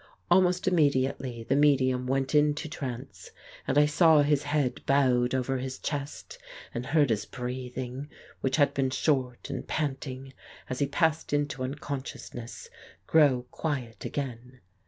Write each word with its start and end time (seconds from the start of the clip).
Almost 0.31 0.67
immediately 0.67 1.43
the 1.43 1.55
medium 1.55 2.07
went 2.07 2.33
into 2.33 2.67
trance, 2.67 3.29
and 3.67 3.77
I 3.77 3.85
saw 3.85 4.23
his 4.23 4.41
head 4.45 4.83
bowed 4.87 5.35
over 5.35 5.59
his 5.59 5.77
chest, 5.77 6.39
and 6.73 6.87
heard 6.87 7.11
his 7.11 7.25
breathing, 7.27 8.09
which 8.39 8.55
had 8.55 8.73
been 8.73 8.89
short 8.89 9.51
and 9.51 9.67
panting, 9.67 10.33
as 10.71 10.79
he 10.79 10.87
passed 10.87 11.33
into 11.33 11.61
unconsciousness, 11.63 12.67
grow 13.05 13.43
quiet 13.51 14.03
again. 14.03 14.61